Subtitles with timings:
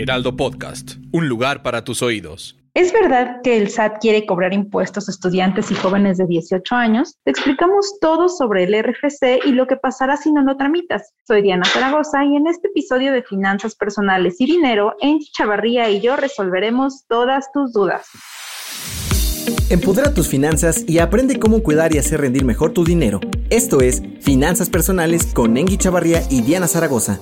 [0.00, 2.56] Heraldo Podcast, un lugar para tus oídos.
[2.72, 7.16] ¿Es verdad que el SAT quiere cobrar impuestos a estudiantes y jóvenes de 18 años?
[7.22, 11.12] Te explicamos todo sobre el RFC y lo que pasará si no lo tramitas.
[11.26, 16.00] Soy Diana Zaragoza y en este episodio de Finanzas Personales y Dinero, Angie Chavarría y
[16.00, 18.08] yo resolveremos todas tus dudas.
[19.68, 23.20] Empodera tus finanzas y aprende cómo cuidar y hacer rendir mejor tu dinero.
[23.50, 27.20] Esto es Finanzas Personales con Engi Chavarría y Diana Zaragoza.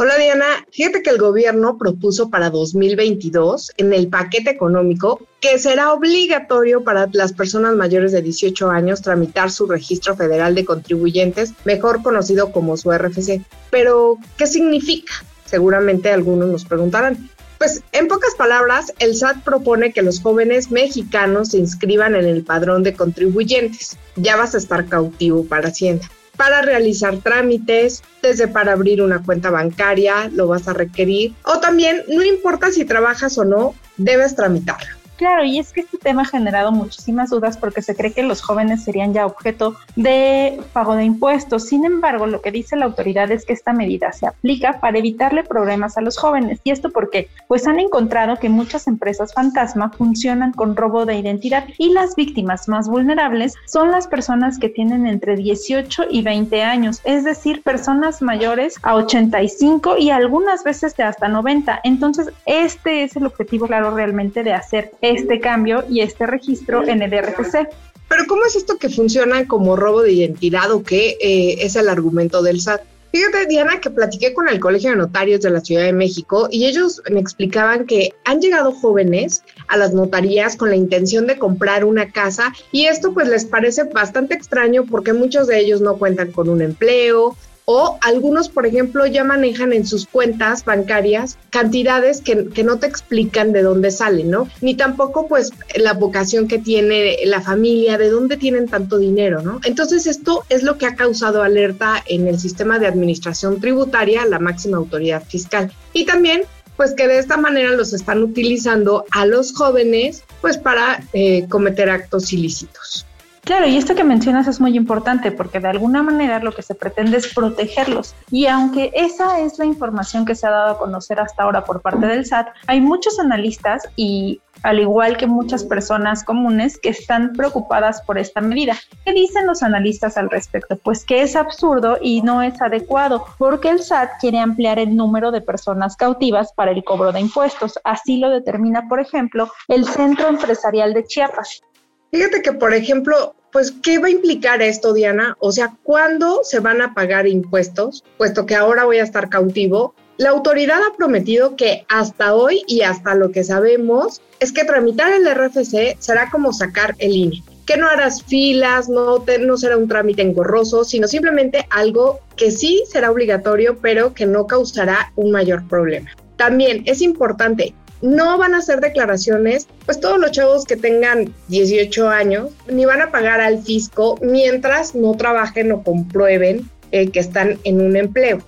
[0.00, 5.92] Hola Diana, fíjate que el gobierno propuso para 2022 en el paquete económico que será
[5.92, 12.04] obligatorio para las personas mayores de 18 años tramitar su registro federal de contribuyentes, mejor
[12.04, 13.42] conocido como su RFC.
[13.70, 15.14] Pero, ¿qué significa?
[15.46, 17.28] Seguramente algunos nos preguntarán.
[17.58, 22.44] Pues en pocas palabras, el SAT propone que los jóvenes mexicanos se inscriban en el
[22.44, 23.98] padrón de contribuyentes.
[24.14, 26.08] Ya vas a estar cautivo para Hacienda
[26.38, 32.04] para realizar trámites, desde para abrir una cuenta bancaria, lo vas a requerir, o también,
[32.08, 34.97] no importa si trabajas o no, debes tramitarlo.
[35.18, 38.40] Claro, y es que este tema ha generado muchísimas dudas porque se cree que los
[38.40, 41.64] jóvenes serían ya objeto de pago de impuestos.
[41.64, 45.42] Sin embargo, lo que dice la autoridad es que esta medida se aplica para evitarle
[45.42, 46.60] problemas a los jóvenes.
[46.62, 47.28] ¿Y esto por qué?
[47.48, 52.68] Pues han encontrado que muchas empresas fantasma funcionan con robo de identidad y las víctimas
[52.68, 58.22] más vulnerables son las personas que tienen entre 18 y 20 años, es decir, personas
[58.22, 61.80] mayores a 85 y algunas veces de hasta 90.
[61.82, 67.02] Entonces, este es el objetivo claro realmente de hacer este cambio y este registro en
[67.02, 67.68] el RFC.
[68.08, 71.88] Pero ¿cómo es esto que funciona como robo de identidad o qué eh, es el
[71.88, 72.80] argumento del SAT?
[73.10, 76.66] Fíjate, Diana, que platiqué con el Colegio de Notarios de la Ciudad de México y
[76.66, 81.86] ellos me explicaban que han llegado jóvenes a las notarías con la intención de comprar
[81.86, 86.32] una casa y esto pues les parece bastante extraño porque muchos de ellos no cuentan
[86.32, 87.34] con un empleo,
[87.70, 93.52] o algunos, por ejemplo, ya manejan en sus cuentas bancarias cantidades que, no te explican
[93.52, 94.48] de dónde salen, ¿no?
[94.62, 99.60] Ni tampoco pues la vocación que tiene la familia, de dónde tienen tanto dinero, ¿no?
[99.64, 104.38] Entonces esto es lo que ha causado alerta en el sistema de administración tributaria, la
[104.38, 105.70] máxima autoridad fiscal.
[105.92, 106.44] Y también
[106.78, 111.90] pues que de esta manera los están utilizando a los jóvenes pues para eh, cometer
[111.90, 113.04] actos ilícitos.
[113.42, 116.74] Claro, y esto que mencionas es muy importante porque de alguna manera lo que se
[116.74, 118.14] pretende es protegerlos.
[118.30, 121.80] Y aunque esa es la información que se ha dado a conocer hasta ahora por
[121.80, 127.32] parte del SAT, hay muchos analistas y al igual que muchas personas comunes que están
[127.32, 128.76] preocupadas por esta medida.
[129.04, 130.76] ¿Qué dicen los analistas al respecto?
[130.76, 135.30] Pues que es absurdo y no es adecuado porque el SAT quiere ampliar el número
[135.30, 137.78] de personas cautivas para el cobro de impuestos.
[137.84, 141.62] Así lo determina, por ejemplo, el Centro Empresarial de Chiapas.
[142.10, 145.36] Fíjate que, por ejemplo, pues, ¿qué va a implicar esto, Diana?
[145.40, 148.04] O sea, ¿cuándo se van a pagar impuestos?
[148.16, 149.94] Puesto que ahora voy a estar cautivo.
[150.16, 155.12] La autoridad ha prometido que hasta hoy y hasta lo que sabemos es que tramitar
[155.12, 159.88] el RFC será como sacar el INE, que no harás filas, no, no será un
[159.88, 165.66] trámite engorroso, sino simplemente algo que sí será obligatorio, pero que no causará un mayor
[165.68, 166.10] problema.
[166.36, 172.08] También es importante, no van a hacer declaraciones, pues todos los chavos que tengan 18
[172.08, 177.58] años, ni van a pagar al fisco mientras no trabajen o comprueben eh, que están
[177.64, 178.40] en un empleo.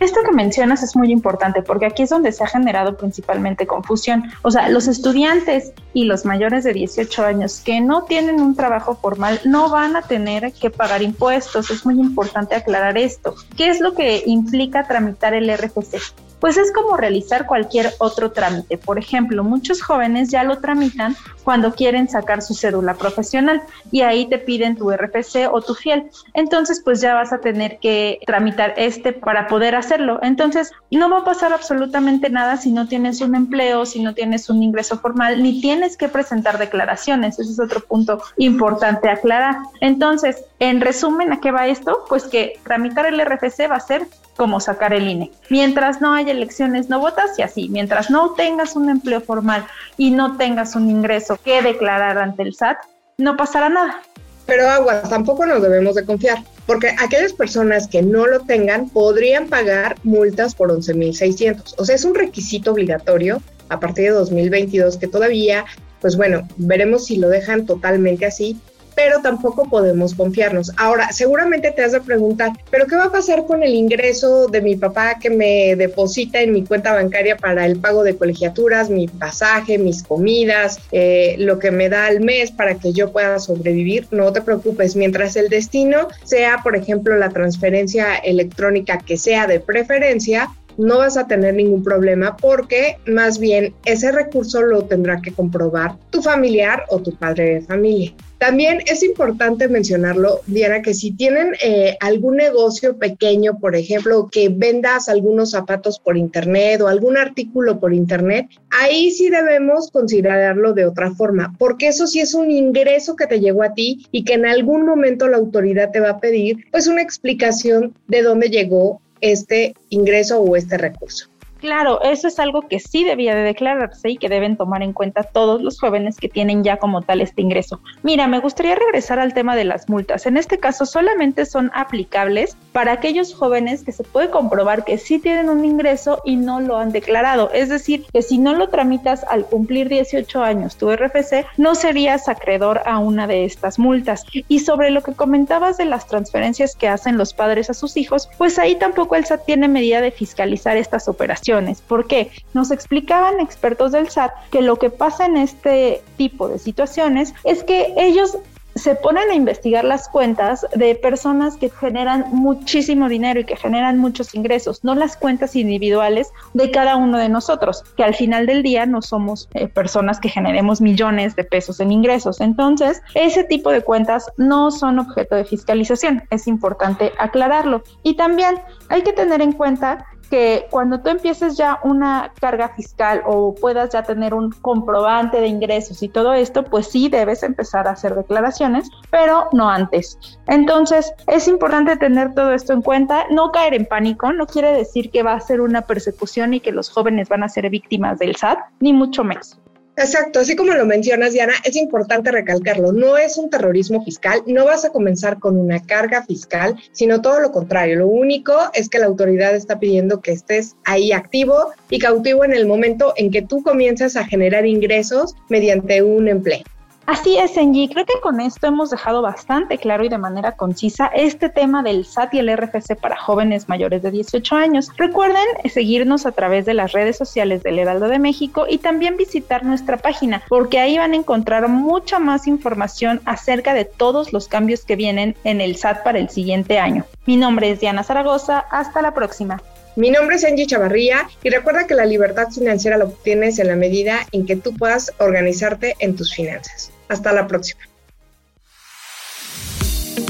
[0.00, 4.24] Esto que mencionas es muy importante porque aquí es donde se ha generado principalmente confusión.
[4.42, 8.96] O sea, los estudiantes y los mayores de 18 años que no tienen un trabajo
[8.96, 11.70] formal no van a tener que pagar impuestos.
[11.70, 13.36] Es muy importante aclarar esto.
[13.56, 15.98] ¿Qué es lo que implica tramitar el RFC?
[16.44, 18.76] Pues es como realizar cualquier otro trámite.
[18.76, 24.28] Por ejemplo, muchos jóvenes ya lo tramitan cuando quieren sacar su cédula profesional y ahí
[24.28, 26.10] te piden tu RFC o tu fiel.
[26.34, 30.18] Entonces, pues ya vas a tener que tramitar este para poder hacerlo.
[30.20, 34.50] Entonces, no va a pasar absolutamente nada si no tienes un empleo, si no tienes
[34.50, 37.38] un ingreso formal, ni tienes que presentar declaraciones.
[37.38, 39.56] Ese es otro punto importante aclarar.
[39.80, 42.04] Entonces, en resumen, ¿a qué va esto?
[42.06, 45.30] Pues que tramitar el RFC va a ser como sacar el INE.
[45.50, 47.68] Mientras no haya elecciones, no votas y así.
[47.68, 49.66] Mientras no tengas un empleo formal
[49.96, 52.78] y no tengas un ingreso que declarar ante el SAT,
[53.18, 54.02] no pasará nada.
[54.46, 56.38] Pero aguas, tampoco nos debemos de confiar.
[56.66, 61.74] porque aquellas personas que no lo tengan podrían pagar multas por 11.600.
[61.76, 65.66] O sea, es un requisito obligatorio a partir de 2022 que todavía,
[66.00, 68.58] pues bueno, veremos si lo dejan totalmente así,
[68.94, 70.72] pero tampoco podemos confiarnos.
[70.76, 74.60] Ahora, seguramente te has de preguntar, ¿pero qué va a pasar con el ingreso de
[74.60, 79.08] mi papá que me deposita en mi cuenta bancaria para el pago de colegiaturas, mi
[79.08, 84.06] pasaje, mis comidas, eh, lo que me da al mes para que yo pueda sobrevivir?
[84.10, 89.60] No te preocupes, mientras el destino sea, por ejemplo, la transferencia electrónica que sea de
[89.60, 95.32] preferencia, no vas a tener ningún problema porque más bien ese recurso lo tendrá que
[95.32, 98.12] comprobar tu familiar o tu padre de familia.
[98.38, 104.50] También es importante mencionarlo, Diana, que si tienen eh, algún negocio pequeño, por ejemplo, que
[104.50, 110.84] vendas algunos zapatos por internet o algún artículo por internet, ahí sí debemos considerarlo de
[110.84, 114.34] otra forma, porque eso sí es un ingreso que te llegó a ti y que
[114.34, 119.00] en algún momento la autoridad te va a pedir pues una explicación de dónde llegó
[119.20, 121.28] este ingreso o este recurso.
[121.64, 125.22] Claro, eso es algo que sí debía de declararse y que deben tomar en cuenta
[125.22, 127.80] todos los jóvenes que tienen ya como tal este ingreso.
[128.02, 130.26] Mira, me gustaría regresar al tema de las multas.
[130.26, 135.18] En este caso solamente son aplicables para aquellos jóvenes que se puede comprobar que sí
[135.18, 137.50] tienen un ingreso y no lo han declarado.
[137.54, 142.28] Es decir, que si no lo tramitas al cumplir 18 años tu RFC, no serías
[142.28, 144.26] acreedor a una de estas multas.
[144.48, 148.28] Y sobre lo que comentabas de las transferencias que hacen los padres a sus hijos,
[148.36, 152.30] pues ahí tampoco el SAT tiene medida de fiscalizar estas operaciones ¿Por qué?
[152.52, 157.62] Nos explicaban expertos del SAT que lo que pasa en este tipo de situaciones es
[157.64, 158.38] que ellos
[158.74, 163.98] se ponen a investigar las cuentas de personas que generan muchísimo dinero y que generan
[163.98, 168.62] muchos ingresos, no las cuentas individuales de cada uno de nosotros, que al final del
[168.62, 172.40] día no somos eh, personas que generemos millones de pesos en ingresos.
[172.40, 177.84] Entonces, ese tipo de cuentas no son objeto de fiscalización, es importante aclararlo.
[178.02, 183.22] Y también hay que tener en cuenta que cuando tú empieces ya una carga fiscal
[183.26, 187.86] o puedas ya tener un comprobante de ingresos y todo esto, pues sí debes empezar
[187.88, 190.18] a hacer declaraciones, pero no antes.
[190.46, 195.10] Entonces, es importante tener todo esto en cuenta, no caer en pánico, no quiere decir
[195.10, 198.36] que va a ser una persecución y que los jóvenes van a ser víctimas del
[198.36, 199.58] SAT, ni mucho menos.
[199.96, 204.64] Exacto, así como lo mencionas, Diana, es importante recalcarlo, no es un terrorismo fiscal, no
[204.64, 208.00] vas a comenzar con una carga fiscal, sino todo lo contrario.
[208.00, 212.54] Lo único es que la autoridad está pidiendo que estés ahí activo y cautivo en
[212.54, 216.64] el momento en que tú comienzas a generar ingresos mediante un empleo.
[217.06, 217.88] Así es, Enji.
[217.88, 222.06] Creo que con esto hemos dejado bastante claro y de manera concisa este tema del
[222.06, 224.88] SAT y el RFC para jóvenes mayores de 18 años.
[224.96, 229.64] Recuerden seguirnos a través de las redes sociales del Heraldo de México y también visitar
[229.64, 234.86] nuestra página, porque ahí van a encontrar mucha más información acerca de todos los cambios
[234.86, 237.04] que vienen en el SAT para el siguiente año.
[237.26, 238.64] Mi nombre es Diana Zaragoza.
[238.70, 239.60] Hasta la próxima.
[239.96, 243.76] Mi nombre es Angie Chavarría y recuerda que la libertad financiera la obtienes en la
[243.76, 246.90] medida en que tú puedas organizarte en tus finanzas.
[247.08, 247.80] Hasta la próxima.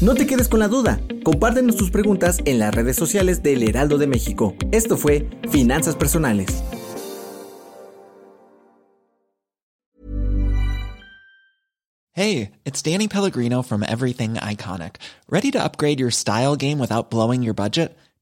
[0.00, 1.00] No te quedes con la duda.
[1.24, 4.54] Compártenos tus preguntas en las redes sociales del Heraldo de México.
[4.70, 6.62] Esto fue Finanzas Personales.
[12.12, 14.96] Hey, it's Danny Pellegrino from Everything Iconic.
[15.28, 17.96] ¿Ready to upgrade your style game without blowing your budget?